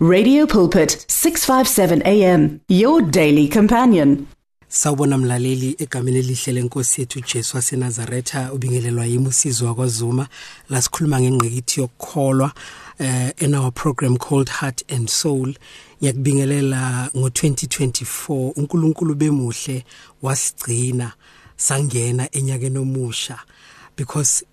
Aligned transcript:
Radio 0.00 0.46
Pulpit 0.46 1.04
657 1.08 2.02
AM 2.06 2.60
your 2.68 3.02
daily 3.02 3.48
companion. 3.48 4.28
Sawubona 4.68 5.18
mlaleli 5.18 5.76
egameni 5.78 6.18
elihle 6.18 6.52
lenkosi 6.52 7.00
yethu 7.00 7.20
Jesu 7.20 7.56
waseNazaretha 7.56 8.52
ubingelelwa 8.52 9.06
yimi 9.06 9.28
usizo 9.28 9.66
wakwaZuma. 9.66 10.28
La 10.70 10.82
sikhuluma 10.82 11.20
ngengqikithi 11.20 11.80
yokukholwa 11.80 12.52
uh, 13.00 13.42
in 13.42 13.54
our 13.54 13.72
program 13.72 14.16
called 14.16 14.48
Heart 14.48 14.92
and 14.92 15.08
Soul. 15.08 15.54
Ngiyakubingelela 16.02 17.10
ngo2024 17.14 18.52
uNkulunkulu 18.56 19.14
bemuhle 19.14 19.84
wasigcina 20.22 21.12
sangena 21.56 22.28
enyakeni 22.32 22.78
omusha 22.78 23.38
because 23.96 24.44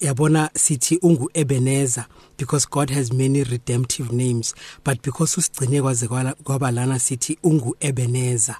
yabona 0.00 0.50
sithi 0.54 0.98
ungu 1.02 1.30
Ebenezer 1.34 2.06
because 2.36 2.66
God 2.70 2.90
has 2.90 3.12
many 3.12 3.42
redemptive 3.44 4.12
names 4.12 4.54
but 4.84 5.02
because 5.02 5.36
usigcine 5.36 5.82
kwaze 5.82 6.08
kwaba 6.44 6.70
lana 6.70 6.98
sithi 6.98 7.38
ungu 7.42 7.76
Ebenezer. 7.80 8.56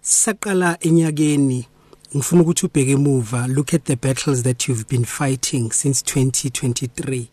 Saqala 0.00 0.78
enyakeni 0.80 1.66
ngifuna 2.16 2.42
ukuthi 2.42 2.66
ubheke 2.66 2.90
emuva 2.90 3.46
look 3.46 3.74
at 3.74 3.84
the 3.84 3.96
battles 3.96 4.42
that 4.42 4.68
you've 4.68 4.88
been 4.88 5.04
fighting 5.04 5.72
since 5.72 6.02
2023 6.02 7.26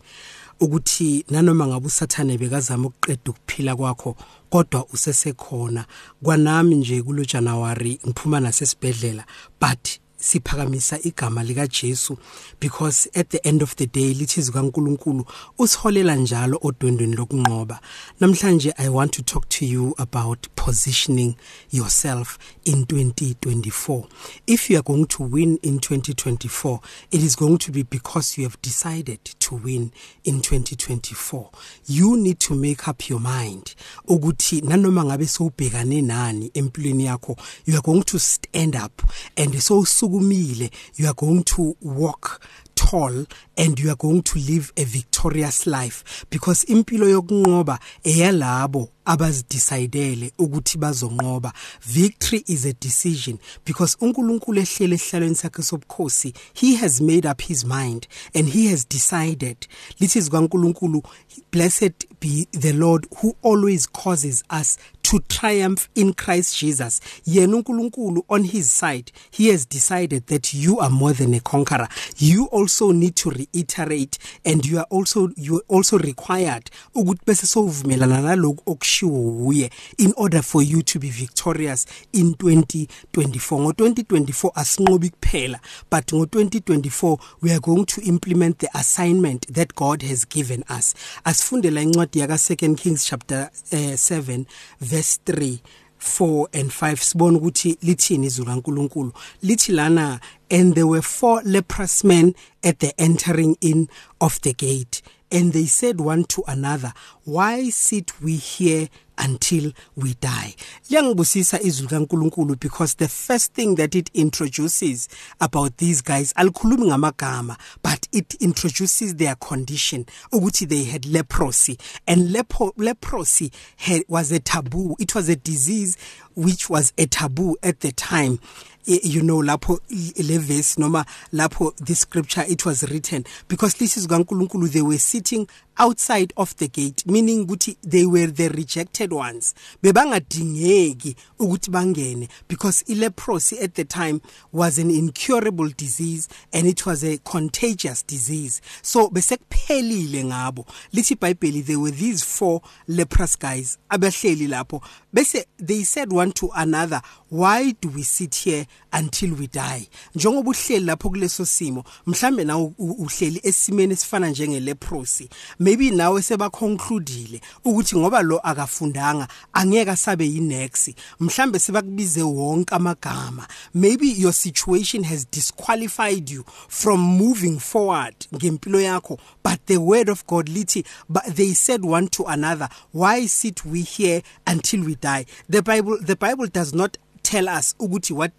ukuthi 0.60 1.24
nanoma 1.30 1.66
ngabe 1.66 1.86
usathane 1.86 2.38
bekazama 2.38 2.88
ukuqeda 2.88 3.30
ukuphila 3.30 3.76
kwakho 3.76 4.16
kodwa 4.50 4.86
usesekhona. 4.92 5.84
Kwanami 6.22 6.74
nje 6.74 7.02
kulo 7.02 7.24
January 7.24 7.98
ngiphuma 8.06 8.40
nasesibedlela 8.40 9.24
but 9.60 10.03
siphakamisa 10.24 10.98
igama 11.02 11.44
lika 11.44 11.66
Jesu 11.66 12.16
because 12.60 13.08
at 13.14 13.28
the 13.30 13.46
end 13.46 13.62
of 13.62 13.76
the 13.76 13.86
day 13.86 14.14
lithi 14.14 14.42
zikaNkuluNkulu 14.42 15.24
usiholela 15.58 16.14
njalo 16.16 16.58
odwendweni 16.62 17.16
lokunqoba. 17.16 17.80
Namhlanje 18.20 18.72
i 18.78 18.88
want 18.88 19.12
to 19.12 19.22
talk 19.22 19.48
to 19.48 19.66
you 19.66 19.94
about 19.98 20.48
positioning 20.56 21.36
yourself 21.70 22.38
in 22.64 22.84
2024 22.84 24.06
if 24.46 24.70
you 24.70 24.78
are 24.78 24.82
going 24.82 25.06
to 25.06 25.22
win 25.22 25.58
in 25.62 25.78
2024 25.78 26.80
it 27.10 27.22
is 27.22 27.36
going 27.36 27.58
to 27.58 27.70
be 27.70 27.82
because 27.82 28.38
you 28.38 28.44
have 28.44 28.56
decided 28.62 29.22
to 29.24 29.54
win 29.56 29.92
in 30.24 30.40
2024 30.40 31.50
you 31.86 32.16
need 32.16 32.38
to 32.38 32.54
make 32.54 32.88
up 32.88 33.10
your 33.10 33.20
mind 33.20 33.74
ukuthi 34.08 34.60
nanoma 34.60 35.04
ngabe 35.04 35.26
sowubhekane 35.26 36.02
nani 36.02 36.50
empilweni 36.54 37.04
yakho 37.04 37.36
you 37.66 37.74
are 37.74 37.82
going 37.82 38.02
to 38.02 38.18
stand 38.18 38.76
up 38.76 39.02
and 39.36 39.60
so 39.60 39.84
you 40.20 41.06
are 41.06 41.14
going 41.14 41.42
to 41.44 41.76
walk 41.80 42.40
tall 42.74 43.26
and 43.56 43.78
you 43.78 43.90
are 43.90 43.96
going 43.96 44.22
to 44.22 44.38
live 44.38 44.72
a 44.76 44.84
victorious 44.84 45.66
life. 45.66 46.24
Because 46.30 46.64
impilo 46.64 47.08
yokunqoba 47.08 47.78
eyalabo 48.04 48.88
abazidecidele 49.04 50.32
ukuthi 50.38 50.78
bazonqoba. 50.78 51.52
Victory 51.82 52.44
is 52.46 52.64
a 52.64 52.72
decision. 52.74 53.38
Because 53.64 53.96
uNkulunkulu 54.00 54.60
ehlele 54.60 54.94
ehlalweni 54.94 55.34
sakhe 55.34 55.62
sobukhosi 55.62 56.34
he 56.54 56.74
has 56.74 57.00
made 57.00 57.26
up 57.26 57.40
his 57.42 57.64
mind 57.64 58.06
and 58.34 58.48
he 58.48 58.68
has 58.68 58.84
decided. 58.84 59.66
Lithi 60.00 60.20
zikaNkulunkulu 60.20 61.04
blessed 61.50 62.06
be 62.20 62.46
the 62.52 62.72
Lord 62.72 63.06
who 63.20 63.36
always 63.42 63.86
causes 63.86 64.42
us 64.50 64.78
to 65.14 65.20
triumph 65.28 65.88
in 65.94 66.12
Christ 66.12 66.58
Jesus. 66.58 67.00
Yena 67.26 67.56
uNkulunkulu 67.56 68.24
on 68.28 68.44
his 68.44 68.70
side 68.70 69.12
he 69.30 69.48
has 69.48 69.64
decided 69.64 70.26
that 70.26 70.52
you 70.52 70.80
are 70.80 70.90
more 70.90 71.12
than 71.12 71.34
a 71.34 71.40
conqueror. 71.40 71.88
You 72.16 72.46
also 72.46 72.90
need 72.90 73.14
to 73.16 73.30
reiterate 73.30 74.18
and 74.44 74.66
you 74.66 74.78
are 74.78 74.86
also 74.90 75.28
you 75.36 75.58
are 75.58 75.64
also 75.68 75.98
required 75.98 76.70
ukuthi 76.94 77.20
bese 77.26 77.46
sovumelana 77.46 78.20
nalokho 78.20 78.62
okushiwo 78.66 79.46
uye 79.46 79.70
in 79.98 80.12
order 80.16 80.42
for 80.42 80.62
you 80.62 80.82
to 80.82 80.98
be 80.98 81.10
victorious 81.10 81.86
in 82.12 82.32
2024 82.32 83.60
ngo 83.60 83.70
2024 83.70 84.50
asinqobi 84.54 85.10
kuphela 85.10 85.60
but 85.90 86.12
ngo 86.12 86.24
2024 86.24 87.18
we 87.42 87.52
are 87.52 87.60
going 87.60 87.84
to 87.84 88.00
implement 88.00 88.58
the 88.58 88.68
assignment 88.74 89.46
that 89.54 89.74
God 89.74 90.02
has 90.02 90.24
given 90.24 90.64
us. 90.68 90.94
Asifundela 91.24 91.82
incwadi 91.82 92.18
yaka 92.18 92.34
2 92.34 92.74
Kings 92.76 93.04
chapter 93.04 93.50
uh, 93.72 93.96
7 93.96 94.46
verse 94.80 95.03
3 95.24 95.60
4 95.98 96.48
and 96.52 96.70
5 96.70 96.96
sibona 96.96 97.38
ukuthi 97.38 97.78
lithini 97.82 98.26
izwi 98.26 98.44
kaNkuluNkulu. 98.44 99.12
Lithi 99.42 99.72
lana 99.72 100.20
and 100.50 100.74
there 100.74 100.86
were 100.86 101.02
four 101.02 101.42
leprous 101.44 102.04
men 102.04 102.34
at 102.62 102.78
the 102.78 102.92
entering 102.98 103.56
in 103.60 103.88
of 104.20 104.40
the 104.40 104.52
gate 104.52 105.02
and 105.34 105.52
they 105.52 105.66
said 105.66 106.00
one 106.00 106.24
to 106.24 106.42
another 106.46 106.92
why 107.24 107.70
sit 107.70 108.12
we 108.22 108.36
here 108.36 108.88
until 109.18 109.72
we 109.96 110.14
die. 110.20 110.54
Liyangibusisa 110.90 111.60
izwi 111.60 111.88
kaNkuluNkulu 111.88 112.58
because 112.60 112.94
the 112.94 113.08
first 113.08 113.52
thing 113.54 113.76
that 113.76 113.94
it 113.94 114.10
introduces 114.14 115.08
about 115.40 115.76
these 115.76 116.02
guys 116.02 116.32
alikhulumi 116.34 116.86
ngamagama 116.86 117.56
but 117.82 118.08
it 118.12 118.34
introduces 118.40 119.14
their 119.16 119.34
condition 119.36 120.04
ukuthi 120.32 120.68
they 120.68 120.84
had 120.84 121.06
leprosy. 121.06 121.78
And 122.06 122.30
lepo, 122.30 122.72
leprosy 122.76 123.52
had, 123.76 124.02
was 124.08 124.32
a 124.32 124.40
taboo. 124.40 124.96
It 124.98 125.14
was 125.14 125.28
a 125.28 125.36
disease 125.36 125.96
which 126.34 126.68
was 126.68 126.92
a 126.98 127.06
taboo 127.06 127.56
at 127.62 127.80
the 127.80 127.92
time. 127.92 128.40
You 128.86 129.22
know 129.22 129.38
lapho 129.38 129.80
le 129.88 130.38
verse 130.38 130.76
noma 130.76 131.06
lapho 131.32 131.74
this 131.78 132.00
scripture 132.00 132.44
it 132.46 132.66
was 132.66 132.82
written. 132.90 133.24
Because 133.48 133.74
this 133.74 133.96
is 133.96 134.06
kaNkuluNkulu 134.06 134.70
they 134.70 134.82
were 134.82 134.98
sitting 134.98 135.48
outside 135.78 136.32
of 136.36 136.56
the 136.56 136.68
gate 136.68 137.04
meaning 137.06 137.46
ukuthi 137.46 137.76
they 137.82 138.06
were 138.06 138.26
the 138.26 138.48
rejected 138.48 139.12
ones. 139.12 139.54
Bebangadingeki 139.82 141.16
ukuthi 141.38 141.70
bangene 141.70 142.28
because 142.48 142.84
leprosy 142.88 143.58
at 143.60 143.74
the 143.74 143.84
time 143.84 144.20
was 144.52 144.78
an 144.78 144.90
incurable 144.90 145.68
disease 145.76 146.28
and 146.52 146.66
it 146.66 146.86
was 146.86 147.04
a 147.04 147.18
contagious 147.18 148.02
disease. 148.02 148.60
So 148.82 149.08
besekuphelile 149.10 150.24
ngabo. 150.24 150.66
Lithi 150.92 151.16
iBhayibheli 151.16 151.64
there 151.64 151.78
were 151.78 151.90
these 151.90 152.22
four 152.22 152.62
leprous 152.86 153.36
guys 153.36 153.78
abahleli 153.90 154.48
lapho. 154.48 154.82
Bese 155.14 155.44
they 155.58 155.82
said 155.82 156.12
one 156.12 156.32
to 156.32 156.50
another 156.54 157.00
why 157.28 157.72
do 157.72 157.88
we 157.88 158.02
sit 158.02 158.34
here 158.34 158.66
until 158.92 159.34
we 159.34 159.46
die? 159.48 159.88
Njengoba 160.14 160.50
uhleli 160.50 160.86
lapho 160.86 161.10
kuleso 161.10 161.44
simo 161.44 161.84
mhlambe 162.06 162.44
na 162.44 162.58
uhleli 162.58 163.40
esimeni 163.42 163.92
esifana 163.92 164.30
njenge 164.30 164.60
leprosy 164.60 165.28
maybe 165.64 165.90
nawe 165.90 166.22
sebaconcludeile 166.22 167.40
ukuthi 167.64 167.96
ngoba 167.96 168.22
lo 168.22 168.38
akafundanga 168.38 169.28
angeke 169.52 169.90
asabe 169.90 170.26
yinex 170.26 170.90
mhlambe 171.20 171.58
sebakubize 171.58 172.22
wonke 172.22 172.74
amagama. 172.74 173.48
Maybe 173.74 174.08
your 174.08 174.32
situation 174.32 175.04
has 175.04 175.26
disqualified 175.30 176.30
you 176.30 176.44
from 176.68 177.00
moving 177.00 177.58
forward 177.58 178.14
ngempilo 178.34 178.80
yakho 178.80 179.18
but 179.42 179.66
the 179.66 179.76
word 179.78 180.08
of 180.08 180.26
God 180.26 180.48
lithi 180.48 180.84
but 181.08 181.24
they 181.24 181.54
said 181.54 181.84
one 181.84 182.08
to 182.08 182.24
another 182.24 182.68
why 182.92 183.26
sit 183.26 183.64
we 183.64 183.80
here 183.82 184.22
until 184.46 184.84
we 184.84 184.96
die? 184.96 185.24
The 185.48 185.62
bible 185.62 185.98
the 186.00 186.16
bible 186.16 186.46
does 186.46 186.74
not 186.74 186.98
tell 187.24 187.48
us 187.48 187.74
ukuthi 187.80 188.12
what 188.12 188.32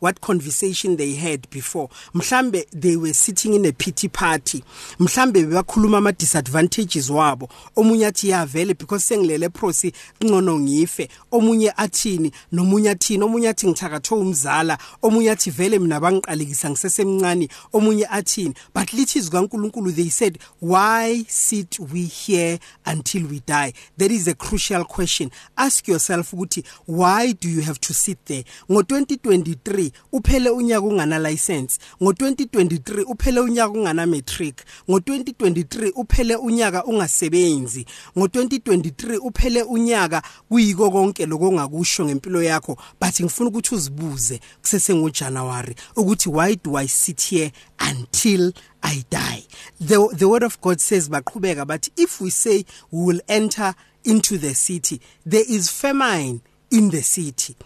what 0.00 0.20
conversation 0.20 0.96
they 0.96 1.14
had 1.14 1.50
before. 1.50 1.88
Mhlambe 2.14 2.64
they 2.72 2.96
were 2.96 3.12
sitting 3.12 3.54
in 3.54 3.66
a 3.66 3.72
pity 3.72 4.08
party. 4.08 4.64
Mhlambe 4.98 5.44
bebakhuluma 5.44 5.98
ama 5.98 6.12
disadvantages 6.12 7.10
wabo. 7.10 7.48
Omunye 7.76 8.06
athi 8.06 8.28
ya 8.28 8.46
vele 8.46 8.74
because 8.74 9.04
sengilele 9.04 9.48
prosi 9.48 9.92
ngcono 10.20 10.58
ngife. 10.58 11.08
Omunye 11.32 11.72
athini 11.76 12.32
nomunye 12.52 12.90
athini? 12.90 13.24
Omunye 13.24 13.48
athi 13.48 13.66
ngithakatho 13.66 14.16
umzala. 14.16 14.78
Omunye 15.02 15.30
athi 15.30 15.50
vele 15.50 15.78
mina 15.78 16.00
bangiqalekisa 16.00 16.70
ngisesemncane. 16.70 17.48
Omunye 17.72 18.06
athini? 18.10 18.54
But 18.72 18.88
lithi 18.92 19.20
zikaNkuluNkulu 19.20 19.94
they 19.94 20.08
said 20.08 20.38
why 20.60 21.24
sit 21.28 21.78
we 21.80 22.04
here 22.04 22.58
until 22.86 23.26
we 23.26 23.40
die? 23.40 23.72
That 23.96 24.10
is 24.10 24.28
a 24.28 24.34
crucial 24.34 24.84
question. 24.84 25.30
Ask 25.56 25.88
yourself 25.88 26.30
ukuthi 26.30 26.64
why 26.86 27.32
do 27.32 27.48
you 27.48 27.62
have 27.62 27.80
to 27.80 27.92
sit 27.92 28.24
there 28.28 28.44
ngo2023 28.70 29.90
uphele 30.12 30.50
unyaka 30.50 30.86
ungana 30.86 31.18
license 31.18 31.78
ngo2023 32.00 33.04
uphele 33.08 33.40
unyaka 33.40 33.72
ungana 33.78 34.06
matric 34.06 34.56
ngo2023 34.88 35.92
uphele 35.94 36.36
unyaka 36.36 36.84
ungasebenzi 36.84 37.86
ngo2023 38.16 39.18
uphele 39.22 39.62
unyaka 39.62 40.22
kuyiko 40.48 40.90
konke 40.90 41.26
lokongakusho 41.26 42.04
ngempilo 42.04 42.42
yakho. 42.42 42.76
But 43.00 43.20
ngifuna 43.20 43.48
ukuthi 43.48 43.74
uzibuze 43.74 44.40
kusese 44.60 44.94
ngoJanuary 44.94 45.74
ukuthi 45.96 46.28
why 46.28 46.56
do 46.56 46.76
I 46.76 46.86
sit 46.86 47.20
here 47.30 47.52
until 47.80 48.52
I 48.82 49.04
die? 49.10 49.46
The 49.80 50.08
the 50.16 50.28
word 50.28 50.42
of 50.42 50.60
God 50.60 50.80
says 50.80 51.08
baqhubeka 51.08 51.66
bathi 51.66 51.90
if 51.96 52.20
we 52.20 52.30
say 52.30 52.64
we 52.90 53.04
will 53.06 53.20
enter 53.28 53.74
into 54.04 54.38
the 54.38 54.54
city 54.54 55.00
there 55.26 55.44
is 55.48 55.70
famine 55.70 56.40
in 56.70 56.90
the 56.90 57.02
city. 57.02 57.56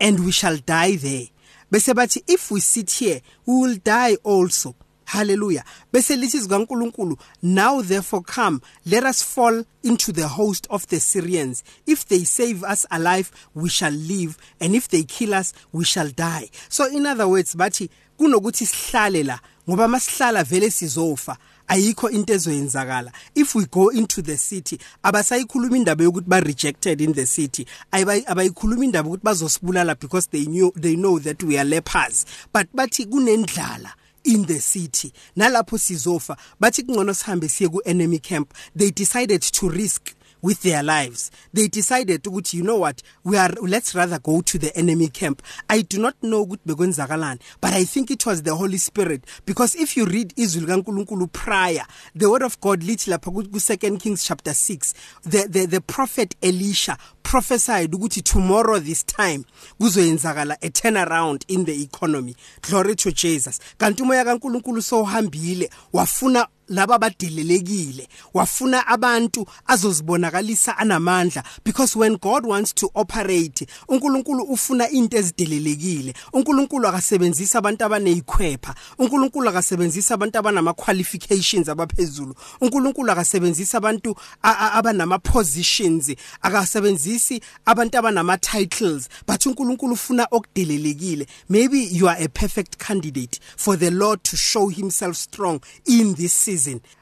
And 0.00 0.24
we 0.24 0.32
shall 0.32 0.56
die 0.56 0.96
there. 0.96 1.26
Bese 1.70 1.94
bathi 1.94 2.22
if 2.26 2.50
we 2.50 2.60
sit 2.60 2.90
here 2.90 3.20
we 3.46 3.54
will 3.54 3.76
die 3.76 4.16
also. 4.24 4.74
Hallelujah. 5.04 5.64
Bese 5.92 6.16
lithi 6.16 6.40
zikaNkuluNkulu 6.40 7.18
now 7.42 7.80
therefore 7.80 8.22
come 8.22 8.60
let 8.86 9.04
us 9.04 9.22
fall 9.22 9.64
into 9.82 10.12
the 10.12 10.28
host 10.28 10.66
of 10.70 10.86
the 10.88 11.00
Syrians. 11.00 11.64
If 11.86 12.06
they 12.06 12.24
save 12.24 12.64
us 12.64 12.86
alive 12.90 13.30
we 13.54 13.68
shall 13.68 13.92
live 13.92 14.36
and 14.60 14.74
if 14.74 14.88
they 14.88 15.02
kill 15.02 15.34
us 15.34 15.52
we 15.72 15.84
shall 15.84 16.08
die. 16.08 16.50
So 16.68 16.86
in 16.86 17.06
other 17.06 17.28
words 17.28 17.54
bathi 17.54 17.88
kunokuthi 18.18 18.66
sihlale 18.66 19.24
la 19.24 19.38
ngoba 19.68 19.88
masihlala 19.88 20.44
vele 20.44 20.70
sizofa 20.70 21.36
ayikho 21.68 22.10
into 22.10 22.32
ezoyenzakala. 22.32 23.12
If 23.34 23.54
we 23.54 23.66
go 23.66 23.88
into 23.88 24.22
the 24.22 24.36
city 24.36 24.78
abasayikhuluma 25.04 25.76
indaba 25.76 26.04
yokuthi 26.04 26.28
ba 26.28 26.40
rejected 26.40 27.00
in 27.00 27.12
the 27.12 27.26
city. 27.26 27.66
Abayikhuluma 27.92 28.84
indaba 28.84 29.08
ukuthi 29.08 29.24
bazosibulala 29.24 29.98
because 29.98 30.26
they 30.28 30.44
knew 30.46 30.72
they 30.76 30.96
know 30.96 31.18
that 31.18 31.42
we 31.42 31.58
are 31.58 31.64
lepers. 31.64 32.26
But 32.52 32.68
bathi 32.74 33.06
kunendlala 33.06 33.92
in 34.24 34.44
the 34.44 34.60
city. 34.60 35.12
Nalapho 35.36 35.78
sizofa 35.78 36.36
bathi 36.60 36.82
kungcono 36.82 37.14
sihambe 37.14 37.48
siye 37.48 37.70
ku 37.70 37.80
enemy 37.84 38.18
camp. 38.18 38.52
They 38.74 38.90
decided 38.90 39.42
to 39.42 39.68
risk 39.68 40.14
with 40.42 40.62
their 40.62 40.82
lives. 40.82 41.30
They 41.52 41.68
decided 41.68 42.22
ukuthi 42.22 42.54
you 42.54 42.62
know 42.62 42.78
what 42.78 43.02
we 43.24 43.36
are 43.36 43.52
let's 43.62 43.94
rather 43.94 44.18
go 44.18 44.40
to 44.42 44.58
the 44.58 44.76
enemy 44.76 45.08
camp. 45.08 45.42
I 45.68 45.82
do 45.82 45.98
not 45.98 46.14
know 46.22 46.44
ukuthi 46.46 46.66
bekwenzakalani 46.66 47.40
but 47.60 47.72
i 47.72 47.84
think 47.84 48.10
it 48.10 48.24
was 48.26 48.42
the 48.42 48.54
holy 48.54 48.78
spirit. 48.78 49.24
Because 49.46 49.74
if 49.74 49.96
you 49.96 50.06
read 50.06 50.34
izwi 50.36 50.66
likaNkuluNkulu 50.66 51.32
prior 51.32 51.86
the 52.14 52.30
word 52.30 52.42
of 52.42 52.60
god 52.60 52.82
lithi 52.82 53.10
lapha 53.10 53.32
ku 53.32 53.42
2 53.42 53.98
kings 53.98 54.24
chapter 54.24 54.52
6 54.52 54.94
the 55.22 55.48
the 55.48 55.66
the 55.66 55.80
prophet 55.80 56.36
elisha 56.42 56.96
prophesied 57.22 57.94
ukuthi 57.94 58.22
tomorrow 58.22 58.78
this 58.78 59.04
time 59.04 59.44
kuzoyenzakala 59.78 60.56
a 60.62 60.70
turnaround 60.70 61.44
in 61.48 61.64
the 61.64 61.82
economy. 61.82 62.34
Glory 62.62 62.94
to 62.94 63.12
jesus. 63.12 63.60
Kanti 63.78 64.02
umoya 64.02 64.24
kaNkuluNkulu 64.24 64.82
sohambile 64.82 65.70
wafuna 65.92 66.48
laba 66.68 66.98
badelelekile 66.98 68.08
wafuna 68.34 68.86
abantu 68.86 69.46
azozibonakalisa 69.66 70.78
anamandla 70.78 71.42
because 71.64 71.98
when 71.98 72.16
God 72.16 72.46
wants 72.46 72.74
to 72.74 72.90
operate 72.94 73.66
uNkulunkulu 73.88 74.42
ufuna 74.42 74.90
into 74.90 75.16
ezidelelekile 75.16 76.14
uNkulunkulu 76.32 76.88
akasebenzisa 76.88 77.58
abantu 77.58 77.84
abaneyikhwepha. 77.84 78.74
uNkulunkulu 78.98 79.48
akasebenzisa 79.48 80.14
abantu 80.14 80.38
abanama 80.38 80.74
qualifications 80.74 81.68
abaphezulu. 81.68 82.34
uNkulunkulu 82.60 83.12
akasebenzisa 83.12 83.78
abantu 83.78 84.16
abanama 84.42 85.18
positions 85.18 86.12
akasebenzisi 86.42 87.40
abantu 87.66 87.98
abanama 87.98 88.38
titles 88.38 89.08
but 89.26 89.46
uNkulunkulu 89.46 89.92
ufuna 89.92 90.26
okudelelekile 90.30 91.26
maybe 91.48 91.88
you 91.92 92.08
are 92.08 92.24
a 92.24 92.28
perfect 92.28 92.76
candidate 92.76 93.40
for 93.56 93.78
the 93.78 93.90
Lord 93.90 94.22
to 94.22 94.36
show 94.36 94.68
himself 94.68 95.16
strong 95.16 95.60
in 95.86 96.14
this 96.14 96.32
season 96.32 96.57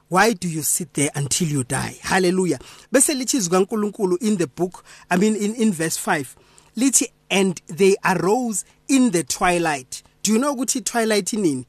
why 0.09 0.33
do 0.33 0.49
you 0.49 0.63
sit 0.63 0.95
there 0.95 1.11
until 1.15 1.49
you 1.49 1.65
die? 1.65 1.99
Hallelujah. 2.03 2.59
Bese 2.93 3.15
lithi 3.15 3.41
zikaNkuluNkulu 3.41 4.23
in 4.23 4.37
the 4.37 4.47
book 4.47 4.85
i 5.11 5.17
mean 5.17 5.35
in 5.35 5.55
in 5.55 5.73
verse 5.73 5.97
5 5.97 6.37
lithi 6.77 7.09
and 7.31 7.61
they 7.67 7.97
arose 8.05 8.65
in 8.89 9.11
the 9.11 9.25
twilight. 9.25 10.03
Do 10.23 10.33
you 10.33 10.39
know 10.39 10.55
ukuthi 10.55 10.85
twilight 10.85 11.33
inini? 11.33 11.67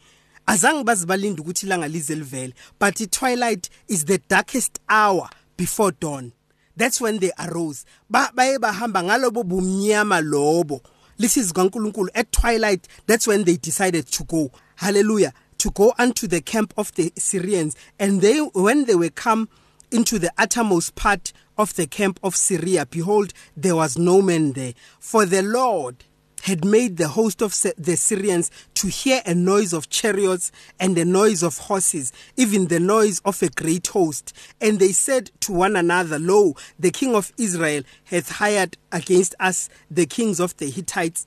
Azange 0.48 0.84
bazibalinda 0.84 1.42
ukuthi 1.44 1.66
ilanga 1.66 1.88
lize 1.88 2.16
livele 2.16 2.54
but 2.80 2.95
twilight 3.12 3.69
is 3.88 4.06
the 4.06 4.19
darkest 4.30 4.80
hour 4.88 5.30
before 5.57 5.92
dawn. 5.92 6.34
That's 6.75 7.01
when 7.01 7.18
they 7.18 7.31
arose. 7.39 7.86
Baye 8.10 8.60
bahamba 8.60 9.04
ngalobo 9.04 9.44
bumnyama 9.44 10.22
lobo. 10.22 10.81
Lithi 11.19 11.42
zikaNkuluNkulu 11.42 12.10
at 12.13 12.31
twilight 12.31 12.88
that's 13.07 13.28
when 13.28 13.44
they 13.45 13.57
decided 13.57 14.06
to 14.06 14.24
go. 14.25 14.51
Hallelujah 14.75 15.34
to 15.59 15.71
go 15.71 15.94
unto 15.98 16.27
the 16.27 16.42
camp 16.42 16.74
of 16.77 16.94
the 16.95 17.12
Syrians 17.18 17.75
and 18.00 18.21
they 18.21 18.39
when 18.39 18.86
they 18.86 18.95
were 18.95 19.09
come 19.09 19.50
into 19.92 20.19
the 20.19 20.31
uttermost 20.38 20.95
part 20.95 21.33
of 21.57 21.75
the 21.75 21.88
camp 21.88 22.19
of 22.24 22.36
Syria 22.36 22.86
behold 22.86 23.33
there 23.56 23.75
was 23.75 23.98
no 23.98 24.21
man 24.21 24.54
there 24.54 24.74
for 25.00 25.25
the 25.25 25.42
Lord 25.42 26.04
had 26.44 26.63
made 26.63 26.98
the 26.98 27.09
host 27.09 27.42
of 27.42 27.51
the 27.77 27.98
Syrians 27.98 28.51
to 28.75 28.88
hear 28.88 29.21
a 29.25 29.33
noise 29.33 29.74
of 29.74 29.89
chariots 29.89 30.51
and 30.80 30.95
the 30.95 31.04
noise 31.04 31.44
of 31.44 31.57
horses, 31.57 32.13
even 32.38 32.68
the 32.68 32.80
noise 32.80 33.19
of 33.25 33.42
a 33.42 33.50
great 33.50 33.88
host. 33.88 34.33
And 34.62 34.80
they 34.80 34.94
said 34.94 35.31
to 35.42 35.51
one 35.51 35.75
another, 35.75 36.19
Lo, 36.19 36.56
the 36.80 36.92
king 36.92 37.15
of 37.15 37.33
Israel 37.38 37.83
hath 38.06 38.31
hired 38.31 38.77
against 38.92 39.36
us 39.39 39.68
the 39.92 40.06
kings 40.06 40.39
of 40.39 40.56
the 40.57 40.69
Hittites 40.69 41.25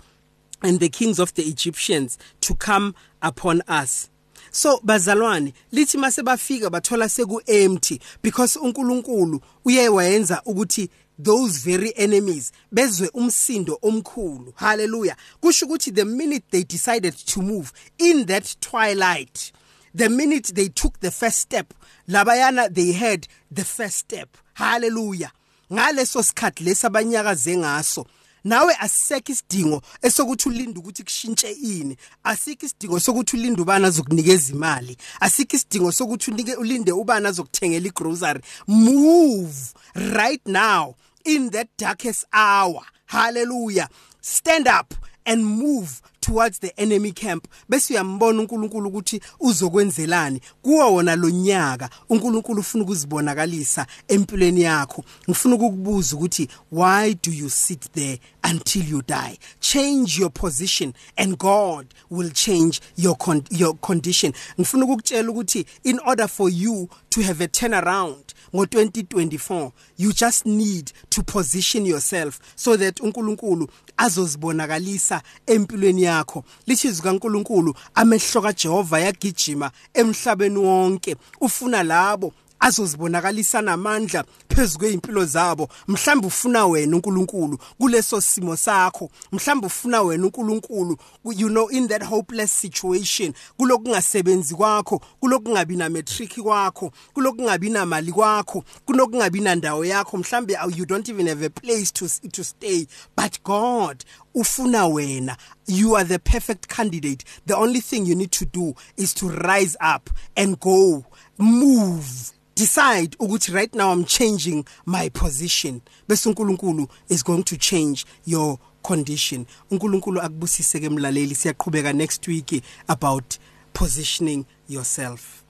and 0.62 0.81
the 0.81 0.88
kings 0.88 1.19
of 1.19 1.35
the 1.35 1.43
Egyptians 1.43 2.19
to 2.43 2.55
come 2.55 2.94
upon 3.21 3.62
us. 3.69 4.09
So 4.50 4.81
bazalwane 4.82 5.52
lithi 5.73 5.99
mase 5.99 6.23
bafika 6.23 6.70
bathola 6.70 7.08
seku 7.08 7.43
empty 7.47 8.00
because 8.23 8.58
uNkulunkulu 8.58 9.41
uyewayenza 9.64 10.43
ukuthi 10.44 10.91
those 11.23 11.58
very 11.58 11.93
enemies 11.97 12.52
bezwe 12.73 13.08
umsindo 13.14 13.79
omkhulu. 13.82 14.52
Hallelujah. 14.56 15.17
Kusho 15.41 15.67
ukuthi 15.67 15.94
the 15.94 16.05
minute 16.05 16.44
they 16.50 16.64
decided 16.64 17.14
to 17.14 17.43
move 17.43 17.73
in 17.99 18.26
that 18.26 18.56
twilight 18.61 19.52
the 19.94 20.08
minute 20.08 20.55
they 20.55 20.69
took 20.69 21.00
the 21.00 21.11
first 21.11 21.38
step 21.38 21.75
labayana 22.08 22.73
they 22.73 22.93
had 22.93 23.26
the 23.50 23.64
first 23.64 23.99
step. 23.99 24.37
Hallelujah. 24.55 25.32
Ngaleso 25.73 26.23
sikhathi 26.23 26.64
lesabanyakaze 26.64 27.56
ngaso 27.56 28.06
nawe 28.45 28.75
asiseke 28.81 29.33
isidingo 29.33 29.83
esokuthi 30.03 30.49
ulinde 30.49 30.79
ukuthi 30.79 31.03
kushintshe 31.05 31.51
ini. 31.51 31.97
Asikho 32.25 32.67
isidingo 32.67 33.01
sokuthi 33.01 33.37
ulinde 33.37 33.63
ubani 33.63 33.87
azokunikeza 33.87 34.53
imali. 34.53 34.97
Asikho 35.21 35.57
isidingo 35.57 35.93
sokuthi 35.93 36.31
unike 36.31 36.55
ulinde 36.55 36.93
ubani 36.93 37.27
azokuthengela 37.27 37.87
igrocery. 37.87 38.41
Move 38.67 39.75
right 39.95 40.47
now 40.47 40.95
in 41.25 41.51
that 41.51 41.69
darkest 41.79 42.25
hour. 42.33 42.83
Hallelujah. 43.07 43.89
Stand 44.21 44.69
up 44.69 44.95
and 45.27 45.45
move 45.45 46.01
towards 46.21 46.61
the 46.61 46.73
enemy 46.77 47.13
camp 47.13 47.45
bese 47.69 47.95
uyambona 47.95 48.41
uNkulunkulu 48.41 48.89
ukuthi 48.89 49.21
uzokwenzelani 49.41 50.41
kuwo 50.63 50.95
wona 50.95 51.17
lonyaka 51.17 51.91
uNkulunkulu 52.09 52.61
ufuna 52.61 52.85
ukuzibonakalisa 52.85 53.87
empilweni 54.09 54.63
yakho 54.63 55.05
ngifuna 55.29 55.55
ukukubuza 55.55 56.17
ukuthi 56.17 56.49
why 56.73 57.15
do 57.23 57.33
you 57.33 57.51
sit 57.51 57.93
there 57.93 58.21
until 58.45 58.83
you 58.83 59.03
die. 59.03 59.39
Change 59.61 60.19
your 60.19 60.31
position 60.31 60.95
and 61.17 61.39
God 61.39 61.87
will 62.09 62.31
change 62.31 62.81
your 62.97 63.17
con 63.17 63.45
your 63.51 63.75
condition. 63.75 64.33
Ngifuna 64.59 64.85
ukukutshela 64.85 65.31
ukuthi 65.31 65.67
in 65.85 65.99
order 66.07 66.29
for 66.29 66.49
you 66.51 66.89
to 67.11 67.23
have 67.23 67.41
a 67.41 67.49
turnaround 67.49 68.35
ngo2024 68.53 69.73
you 69.97 70.13
just 70.13 70.47
need 70.47 70.93
to 71.11 71.23
position 71.23 71.87
yourself 71.87 72.41
so 72.57 72.77
that 72.77 73.01
uNkulunkulu 73.01 73.69
azozibonakalisa 73.97 75.23
empilweni 75.47 76.03
yakho. 76.03 76.45
Lichizwe 76.67 77.03
kaNkulunkulu 77.03 77.75
amehlo 77.95 78.43
kaJehova 78.43 79.00
yagijima 79.00 79.71
emhlabeni 79.95 80.59
wonke. 80.59 81.17
Ufuna 81.41 81.83
labo 81.83 82.33
azozibonakalisa 82.61 83.62
namandla 83.62 84.25
phezulu 84.49 84.79
kweimpilo 84.79 85.25
zabo. 85.25 85.69
Mhlawumbe 85.88 86.26
ufuna 86.26 86.67
wena 86.67 86.97
uNkulunkulu 86.97 87.59
kuleso 87.79 88.21
simo 88.21 88.57
sakho. 88.57 89.11
Mhlawumbe 89.33 89.67
ufuna 89.67 90.02
wena 90.02 90.25
uNkulunkulu 90.25 90.97
you 91.37 91.49
know 91.49 91.69
in 91.71 91.88
that 91.88 92.02
hopeless 92.05 92.61
situation 92.61 93.33
kulokungasebenzi 93.57 94.55
kwakho 94.55 95.00
kulokungabi 95.21 95.76
na 95.76 95.90
matric 95.90 96.40
kwakho 96.43 96.93
kulokungabi 97.14 97.71
na 97.71 97.87
mali 97.87 98.12
kwakho 98.12 98.64
kunokungabi 98.85 99.40
na 99.40 99.55
ndawo 99.55 99.85
yakho. 99.85 100.17
Mhlawumbe 100.19 100.57
you 100.76 100.87
don't 100.87 101.09
even 101.09 101.26
have 101.29 101.43
a 101.47 101.50
place 101.50 101.90
to 101.93 102.09
to 102.33 102.45
stay. 102.45 102.87
But 103.17 103.43
God 103.45 104.05
ufuna 104.35 104.87
wena. 104.87 105.37
You 105.71 105.95
are 105.95 106.05
the 106.05 106.19
perfect 106.19 106.69
candidate. 106.69 107.25
The 107.47 107.57
only 107.57 107.81
thing 107.81 108.05
you 108.05 108.15
need 108.15 108.33
to 108.33 108.45
do 108.45 108.75
is 108.97 109.15
to 109.15 109.29
rise 109.29 109.77
up 109.81 110.11
and 110.37 110.59
go. 110.59 111.07
Move. 111.39 112.33
Decide 112.55 113.17
ukuthi 113.19 113.55
right 113.55 113.75
now 113.75 113.93
I'm 113.93 114.05
changing 114.05 114.67
my 114.85 115.09
position. 115.11 115.81
Bese 116.09 116.29
uNkulunkulu 116.29 116.89
is 117.09 117.23
going 117.23 117.45
to 117.45 117.57
change 117.57 118.05
your 118.27 118.59
condition. 118.83 119.47
uNkulunkulu 119.71 120.21
akubusise 120.21 120.81
ke 120.81 120.91
mlaleli. 120.91 121.35
Siyaqhubeka 121.35 121.95
next 121.95 122.27
week 122.27 122.62
about 122.89 123.39
positioning 123.73 124.45
yourself. 124.69 125.45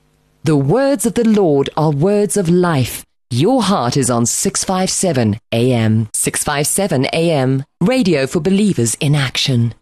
The 0.45 0.57
words 0.57 1.07
of 1.07 1.15
the 1.15 1.25
Lord 1.25 1.71
are 1.77 1.91
words 1.91 2.37
of 2.37 2.49
life. 2.49 3.05
Your 3.31 3.63
heart 3.63 3.97
is 3.97 4.11
on 4.11 4.27
657 4.27 5.39
AM 5.53 6.09
657 6.13 7.07
AM 7.13 7.65
radio 7.81 8.27
for 8.27 8.41
believers 8.41 8.97
in 8.97 9.15
action 9.15 9.75